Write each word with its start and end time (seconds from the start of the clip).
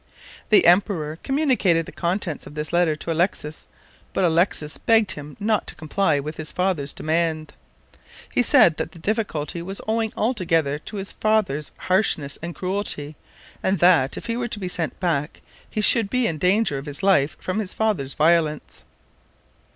The 0.49 0.65
emperor 0.65 1.19
communicated 1.21 1.85
the 1.85 1.91
contents 1.91 2.47
of 2.47 2.55
this 2.55 2.73
letter 2.73 2.95
to 2.95 3.11
Alexis, 3.13 3.67
but 4.13 4.23
Alexis 4.23 4.79
begged 4.79 5.11
him 5.11 5.37
not 5.39 5.67
to 5.67 5.75
comply 5.75 6.19
with 6.19 6.37
his 6.37 6.51
father's 6.51 6.91
demand. 6.91 7.53
He 8.33 8.41
said 8.41 8.77
that 8.77 8.93
the 8.93 8.97
difficulty 8.97 9.61
was 9.61 9.79
owing 9.87 10.11
altogether 10.17 10.79
to 10.79 10.95
his 10.97 11.11
father's 11.11 11.71
harshness 11.81 12.39
and 12.41 12.55
cruelty, 12.55 13.15
and 13.61 13.77
that, 13.77 14.17
if 14.17 14.25
he 14.25 14.35
were 14.35 14.47
to 14.47 14.59
be 14.59 14.67
sent 14.67 14.99
back, 14.99 15.43
he 15.69 15.81
should 15.81 16.09
be 16.09 16.25
in 16.25 16.39
danger 16.39 16.79
of 16.79 16.87
his 16.87 17.03
life 17.03 17.37
from 17.39 17.59
his 17.59 17.75
father's 17.75 18.15
violence. 18.15 18.83